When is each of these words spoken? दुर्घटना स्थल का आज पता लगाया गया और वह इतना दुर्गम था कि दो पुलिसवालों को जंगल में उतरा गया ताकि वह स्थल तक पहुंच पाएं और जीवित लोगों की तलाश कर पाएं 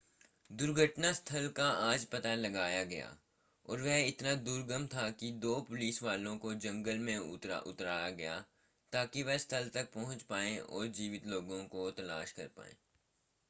दुर्घटना 0.49 1.11
स्थल 1.11 1.47
का 1.47 1.67
आज 1.81 2.03
पता 2.05 2.33
लगाया 2.35 2.83
गया 2.83 3.17
और 3.65 3.81
वह 3.81 3.97
इतना 3.97 4.33
दुर्गम 4.35 4.85
था 4.87 5.09
कि 5.09 5.31
दो 5.31 5.59
पुलिसवालों 5.61 6.35
को 6.37 6.53
जंगल 6.53 6.97
में 6.97 7.17
उतरा 7.17 8.09
गया 8.09 8.43
ताकि 8.93 9.23
वह 9.23 9.37
स्थल 9.37 9.67
तक 9.67 9.91
पहुंच 9.91 10.21
पाएं 10.21 10.59
और 10.59 10.87
जीवित 10.87 11.27
लोगों 11.27 11.63
की 11.65 11.91
तलाश 11.91 12.31
कर 12.31 12.47
पाएं 12.47 12.73